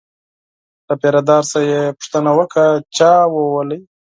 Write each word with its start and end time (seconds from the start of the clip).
له 0.87 0.93
پیره 1.01 1.21
دار 1.29 1.43
څخه 1.51 1.61
یې 1.69 1.81
پوښتنه 1.97 2.31
وکړه 2.37 2.67
چا 2.97 3.11
ووهلی. 3.33 3.79